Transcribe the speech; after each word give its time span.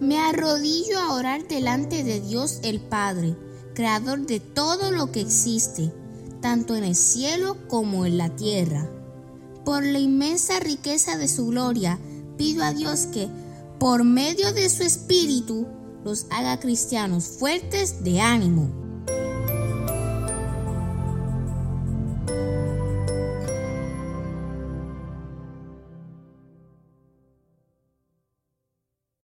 Me 0.00 0.18
arrodillo 0.18 0.98
a 0.98 1.14
orar 1.14 1.46
delante 1.48 2.04
de 2.04 2.20
Dios 2.20 2.60
el 2.62 2.80
Padre, 2.80 3.36
creador 3.74 4.26
de 4.26 4.40
todo 4.40 4.90
lo 4.90 5.12
que 5.12 5.20
existe, 5.20 5.92
tanto 6.40 6.76
en 6.76 6.84
el 6.84 6.96
cielo 6.96 7.56
como 7.68 8.04
en 8.04 8.18
la 8.18 8.34
tierra. 8.34 8.88
Por 9.64 9.84
la 9.84 9.98
inmensa 9.98 10.60
riqueza 10.60 11.16
de 11.16 11.28
su 11.28 11.46
gloria, 11.46 11.98
pido 12.36 12.64
a 12.64 12.72
Dios 12.72 13.06
que, 13.06 13.28
por 13.78 14.04
medio 14.04 14.52
de 14.52 14.68
su 14.68 14.82
Espíritu, 14.82 15.66
los 16.04 16.26
haga 16.30 16.60
cristianos 16.60 17.24
fuertes 17.24 18.04
de 18.04 18.20
ánimo 18.20 18.83